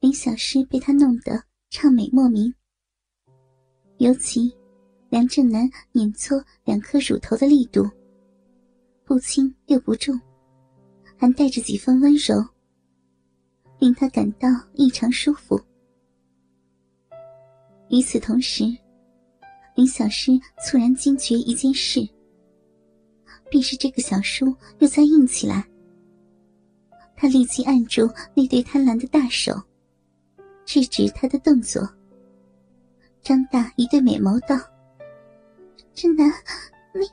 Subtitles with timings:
[0.00, 2.54] 林小诗被他弄得畅美莫名，
[3.96, 4.48] 尤其
[5.08, 7.84] 梁正南碾搓两颗乳头的力度，
[9.04, 10.18] 不轻又不重，
[11.16, 12.36] 还带着几分温柔，
[13.80, 15.60] 令他感到异常舒服。
[17.90, 18.64] 与此同时，
[19.74, 22.08] 林小诗猝然惊觉一件事，
[23.50, 25.68] 便是这个小叔又在硬起来。
[27.16, 29.60] 他立即按住那对贪婪的大手。
[30.68, 31.80] 制止他的动作，
[33.22, 34.54] 张大一对美眸道
[35.94, 36.30] ：“正南，
[36.92, 37.06] 你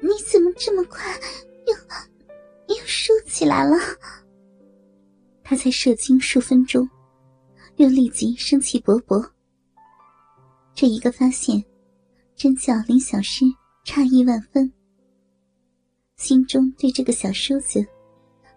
[0.00, 1.12] 你怎么这么快
[1.66, 3.76] 又又竖起来了？”
[5.42, 6.88] 他才射精数分钟，
[7.78, 9.28] 又立即生气勃勃。
[10.72, 11.60] 这一个发现，
[12.36, 13.44] 真叫林小诗
[13.84, 14.72] 诧异万分，
[16.14, 17.84] 心中对这个小叔子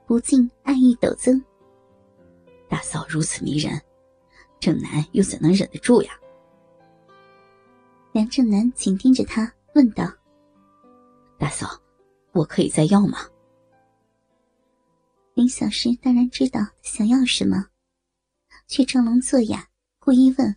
[0.06, 1.44] 不禁爱意陡增。
[2.70, 3.82] 大嫂如此迷人。
[4.62, 6.14] 正南又怎能忍得住呀？
[8.14, 10.06] 梁正南紧盯着他，问道
[11.40, 11.68] ：“大嫂，
[12.32, 13.28] 我可以再要吗？”
[15.34, 17.70] 林小诗当然知道想要什么，
[18.68, 20.56] 却装聋作哑，故意问：“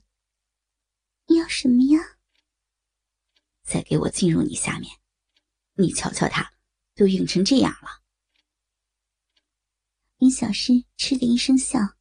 [1.35, 1.99] 要什么呀？”
[3.65, 4.93] 再给我进入你下面，
[5.77, 6.53] 你瞧瞧他，
[6.95, 8.03] 都硬成这样了。
[10.19, 11.94] 林小诗嗤的一声笑。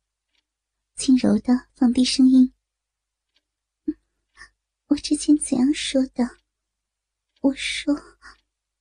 [0.95, 2.53] 轻柔的放低声音
[4.87, 6.37] ：“我之前怎样说的？
[7.41, 7.93] 我说，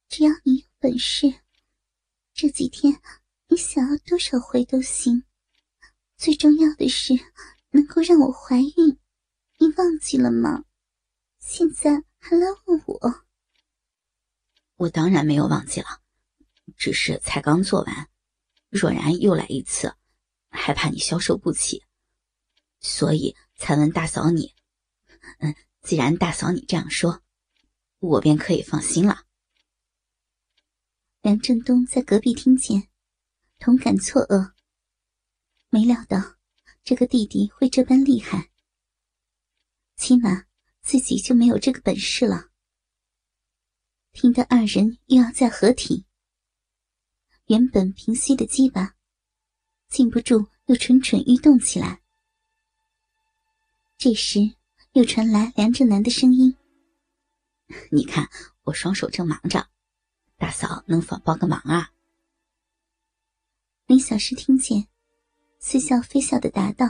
[0.08, 1.40] 只要你有本事，
[2.34, 3.00] 这几天
[3.48, 5.24] 你想要多少回都行。
[6.16, 7.14] 最重要的是
[7.70, 8.98] 能够让我怀孕，
[9.58, 10.64] 你忘记了吗？
[11.40, 13.24] 现在还来问我？
[14.76, 16.02] 我当然没有忘记了，
[16.76, 18.08] 只是才刚做完，
[18.68, 19.96] 若然又来一次，
[20.50, 21.82] 害怕你消受不起。”
[22.82, 24.54] 所以才问大嫂你，
[25.38, 27.22] 嗯，既然大嫂你这样说，
[28.00, 29.24] 我便可以放心了。
[31.20, 32.88] 梁振东在隔壁听见，
[33.60, 34.52] 同感错愕，
[35.70, 36.36] 没料到
[36.82, 38.50] 这个弟弟会这般厉害，
[39.96, 40.46] 起码
[40.82, 42.50] 自己就没有这个本事了。
[44.12, 46.04] 听得二人又要再合体，
[47.46, 48.96] 原本平息的鸡巴，
[49.88, 52.01] 禁不住又蠢蠢欲动起来。
[54.04, 54.40] 这时，
[54.94, 56.56] 又传来梁正南的声音
[57.92, 58.28] ：“你看，
[58.64, 59.68] 我双手正忙着，
[60.36, 61.92] 大嫂能否帮个忙啊？”
[63.86, 64.88] 林小诗听见，
[65.60, 66.84] 似笑非笑的答道：“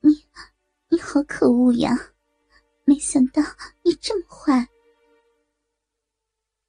[0.00, 0.24] 你，
[0.88, 2.14] 你好可恶呀！
[2.86, 3.42] 没想到
[3.82, 4.66] 你这么坏。”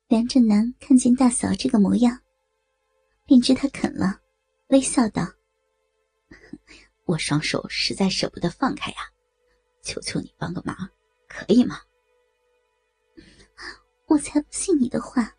[0.10, 2.20] 梁正南看见大嫂这个模样，
[3.24, 4.20] 便知她肯了，
[4.68, 5.37] 微笑道。
[7.08, 8.98] 我双手实在舍不得放开呀，
[9.82, 10.76] 求求你帮个忙，
[11.28, 11.80] 可以吗？
[14.08, 15.34] 我才不信你的话，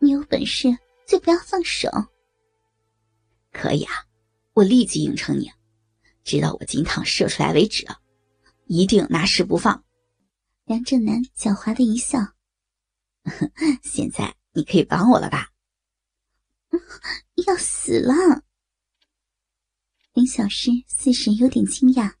[0.00, 0.76] 你有本事
[1.06, 1.88] 就不要放手。
[3.52, 3.92] 可以啊，
[4.54, 5.50] 我立即应承你，
[6.24, 7.86] 直到我金汤射出来为止，
[8.66, 9.84] 一定拿实不放。
[10.64, 12.18] 梁正南狡猾的一笑，
[13.82, 15.52] 现在你可以帮我了吧？
[17.46, 18.42] 要死了！
[20.18, 22.16] 林小诗似是有点惊讶，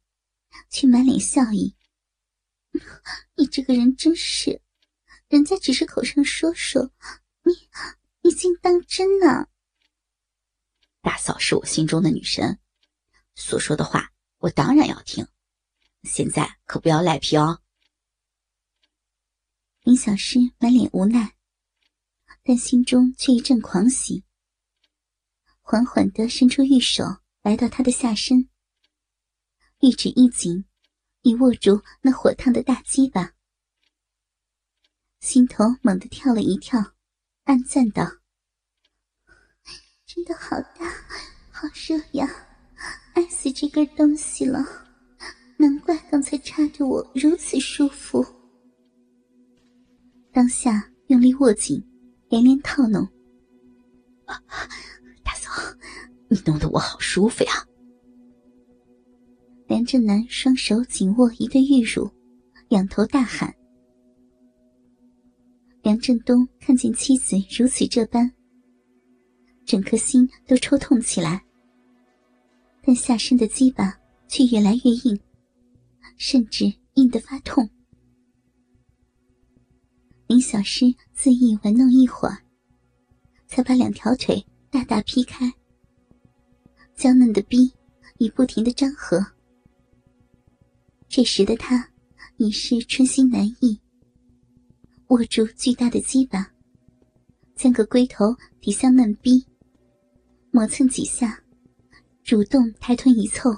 [0.70, 1.74] 却满脸笑意。
[3.34, 4.62] 你这个人真是，
[5.26, 6.92] 人家只是口上说说，
[7.42, 7.52] 你
[8.20, 9.48] 你竟当真呢？
[11.00, 12.60] 大嫂是我心中的女神，
[13.34, 15.26] 所说的话我当然要听。
[16.04, 17.60] 现在可不要赖皮哦。
[19.80, 21.34] 林小诗满脸无奈，
[22.44, 24.22] 但心中却一阵狂喜，
[25.62, 27.04] 缓缓的伸出玉手。
[27.48, 28.46] 来到他的下身，
[29.80, 30.66] 玉指一紧，
[31.22, 33.32] 已握住那火烫的大鸡巴，
[35.20, 36.92] 心头猛地跳了一跳，
[37.44, 38.04] 暗赞道
[40.04, 40.90] ：“真的好大，
[41.50, 42.28] 好热呀，
[43.14, 44.62] 爱死这根东西了！
[45.56, 48.22] 难怪刚才插着我如此舒服。”
[50.34, 51.82] 当下用力握紧，
[52.28, 53.08] 连连套弄。
[56.30, 57.52] 你弄得我好舒服呀！
[59.66, 62.10] 梁振南双手紧握一对玉乳，
[62.68, 63.54] 仰头大喊。
[65.82, 68.30] 梁振东看见妻子如此这般，
[69.64, 71.42] 整颗心都抽痛起来，
[72.82, 75.18] 但下身的鸡巴却越来越硬，
[76.16, 77.68] 甚至硬得发痛。
[80.26, 82.36] 林小诗肆意玩弄一会儿，
[83.46, 85.50] 才把两条腿大大劈开。
[86.98, 87.72] 娇嫩的逼
[88.18, 89.24] 已不停的张合。
[91.08, 91.88] 这时的他
[92.38, 93.80] 已是春心难抑，
[95.06, 96.52] 握住巨大的鸡巴，
[97.54, 99.46] 将个龟头抵向嫩逼，
[100.50, 101.40] 磨蹭几下，
[102.24, 103.50] 主动抬臀一凑，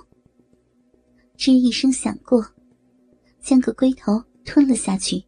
[1.39, 2.47] 吱一声响过，
[3.41, 5.25] 将个龟头吞了下去。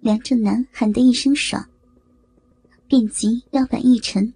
[0.00, 1.64] 梁正南喊得一声爽，
[2.88, 4.34] 便即腰板一沉，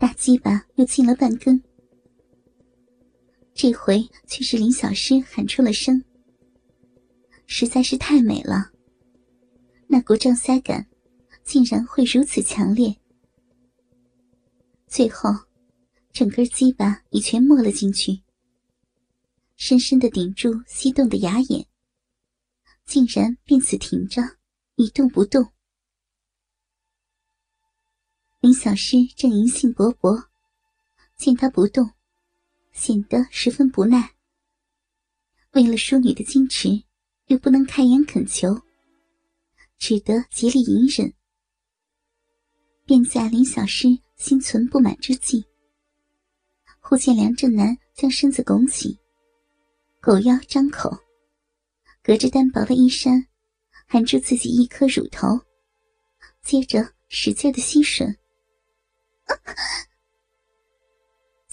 [0.00, 1.62] 大鸡巴又进了半根。
[3.52, 6.02] 这回却是林小诗喊出了声，
[7.46, 8.70] 实在是太美了。
[9.86, 10.86] 那股胀塞感，
[11.44, 12.96] 竟然会如此强烈。
[14.86, 15.28] 最后，
[16.14, 18.22] 整根鸡巴已全没了进去，
[19.56, 21.66] 深深的顶住吸动的牙眼，
[22.86, 24.22] 竟然便此停着。
[24.76, 25.46] 一动不动。
[28.40, 30.24] 林小诗正淫兴勃勃，
[31.14, 31.90] 见他不动，
[32.72, 34.14] 显得十分不耐。
[35.52, 36.82] 为了淑女的矜持，
[37.26, 38.58] 又不能开言恳求，
[39.76, 41.12] 只得竭力隐忍。
[42.86, 45.44] 便在林小诗心存不满之际，
[46.80, 48.98] 忽见梁正南将身子拱起，
[50.00, 50.90] 狗腰张口，
[52.02, 53.26] 隔着单薄的衣衫。
[53.86, 55.26] 含住自己一颗乳头，
[56.42, 58.16] 接着使劲的吸吮，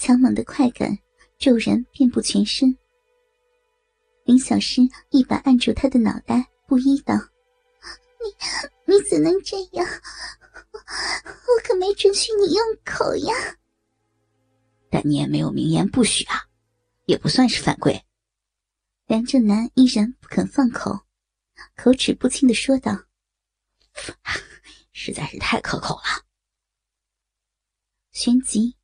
[0.07, 0.98] 强猛的快感
[1.38, 2.77] 骤然遍布全身。
[4.24, 7.13] 林小诗一把按住他的脑袋，不依道
[8.24, 9.86] ：“你你怎能这样？
[9.86, 13.33] 我可没准许你用口呀！”
[14.89, 16.48] 但你也没有明言不许啊，
[17.04, 18.01] 也不算是犯规。
[19.07, 21.01] 梁正南依然不肯放口。
[21.75, 22.98] 口齿不清的说道
[24.94, 26.24] ：“实在是太可口了。”
[28.13, 28.76] 旋即，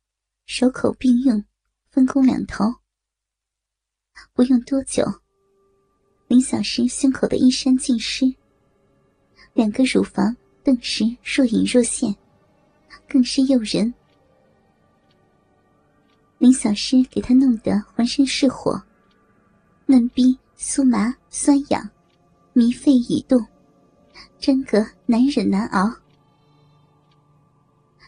[0.46, 1.44] 手口并用，
[1.90, 2.64] 分工两头。
[4.32, 5.04] 不用多久，
[6.28, 8.34] 林小诗胸口的衣衫尽湿，
[9.52, 12.14] 两个乳房顿时若隐若现，
[13.08, 13.92] 更是诱人。
[16.38, 18.80] 林小诗给他弄得浑身是火，
[19.86, 21.90] 嫩逼酥麻酸痒。
[22.56, 23.44] 迷肺已动，
[24.38, 25.92] 真个难忍难熬。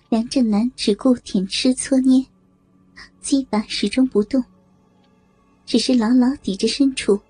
[0.08, 2.24] 梁正南只顾舔吃搓捏，
[3.20, 4.42] 鸡巴始终不动，
[5.64, 7.20] 只是牢牢抵着深处。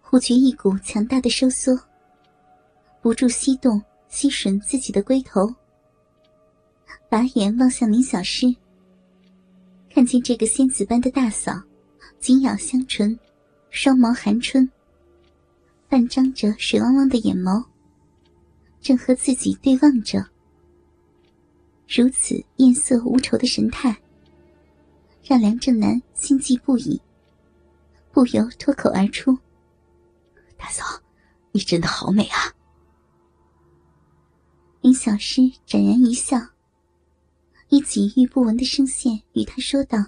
[0.00, 1.76] 忽觉一股强大的收缩，
[3.02, 5.52] 不住吸动吸吮自己的龟头。
[7.08, 8.54] 把眼望向林小诗，
[9.92, 11.60] 看见这个仙子般的大嫂，
[12.20, 13.18] 紧咬香唇，
[13.70, 14.68] 双眸含春。
[15.88, 17.64] 半张着水汪汪的眼眸，
[18.80, 20.24] 正和自己对望着。
[21.88, 23.96] 如此艳色无愁的神态，
[25.22, 27.00] 让梁正南心悸不已，
[28.12, 29.38] 不由脱口而出
[30.58, 30.84] ：“大嫂，
[31.52, 32.52] 你真的好美啊！”
[34.82, 36.36] 林小诗展然一笑，
[37.68, 39.98] 以几欲不闻的声线与他说道：“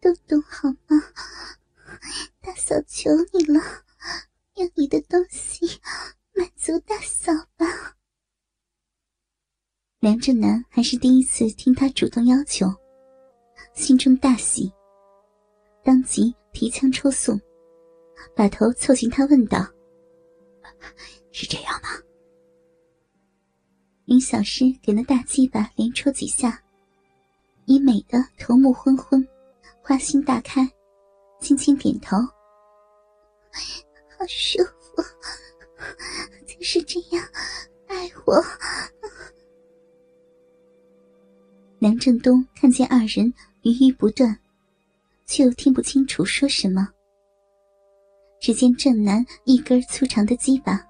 [0.00, 1.02] 都懂好吗？”
[2.40, 3.60] 大嫂，求你了，
[4.54, 5.80] 用你的东西
[6.34, 7.95] 满足大嫂吧。
[10.06, 12.72] 梁正南还是第一次听他主动要求，
[13.74, 14.72] 心中大喜，
[15.82, 17.36] 当即提枪抽送，
[18.32, 19.66] 把头凑近他问道
[21.32, 21.88] ：“是这样吗？”
[24.06, 26.62] 林小诗给那大鸡巴连抽几下，
[27.64, 29.26] 已美得头目昏昏，
[29.82, 30.70] 花心大开。
[31.40, 32.16] 轻轻点头，
[34.16, 35.02] 好舒服，
[36.46, 37.28] 就是这样
[37.88, 38.40] 爱我。
[41.78, 44.36] 梁振东看见二人语语不断，
[45.26, 46.88] 却又听不清楚说什么。
[48.40, 50.82] 只见正南一根粗长的鸡巴，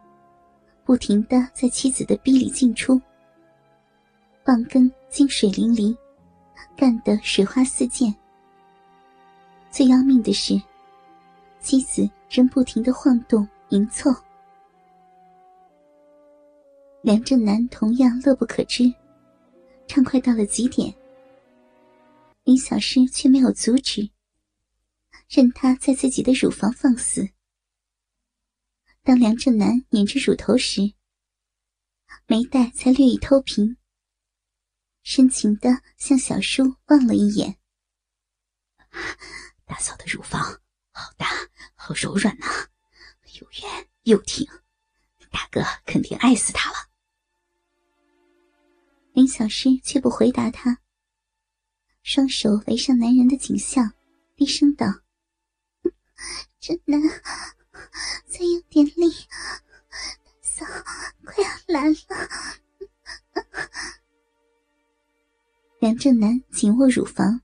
[0.85, 3.00] 不停的在妻子的逼里进出，
[4.45, 5.97] 棒根金水淋漓，
[6.76, 8.14] 干得水花四溅。
[9.71, 10.61] 最要命的是，
[11.61, 14.14] 妻子仍不停的晃动、迎凑。
[17.02, 18.93] 梁正南同样乐不可支，
[19.87, 20.95] 畅快到了极点。
[22.45, 24.11] 林小诗却没有阻止，
[25.28, 27.31] 任他在自己的乳房放肆。
[29.02, 30.95] 当梁正南捻着乳头时，
[32.26, 33.76] 眉黛才略一偷平，
[35.02, 37.59] 深情的向小叔望了一眼。
[39.64, 40.40] 大嫂的乳房
[40.90, 41.26] 好大，
[41.75, 42.47] 好柔软呐，
[43.40, 44.47] 又圆又挺，
[45.31, 46.86] 大哥肯定爱死她了。
[49.16, 50.82] 林小诗却不回答他，
[52.02, 53.94] 双手围上男人的颈项，
[54.37, 54.87] 低声道
[56.61, 57.00] ：“真难，
[58.26, 59.11] 再用点力，
[60.42, 60.66] 嫂
[61.25, 61.96] 快要来了。”
[65.80, 67.40] 梁正南紧握乳房，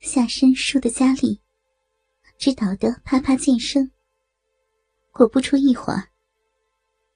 [0.00, 1.40] 下身输得加力，
[2.36, 3.90] 只捣得啪啪见声。
[5.12, 6.10] 果不出一会儿，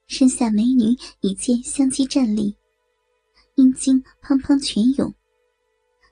[0.06, 2.56] 身下美女已见相继站立，
[3.58, 5.12] 阴茎砰砰全涌，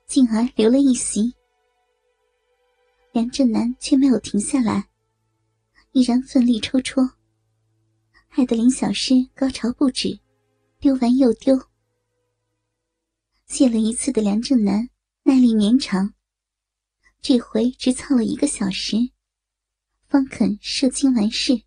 [0.04, 1.32] 进而流了一席。
[3.12, 4.88] 梁正南却没有停下来，
[5.92, 7.08] 依然奋力抽戳，
[8.26, 10.18] 害得林小诗高潮不止，
[10.80, 11.56] 丢完又丢。
[13.46, 14.90] 泄了一次的梁正南
[15.22, 16.14] 耐力绵长，
[17.22, 18.96] 这回只操了一个小时，
[20.08, 21.62] 方肯射精完事。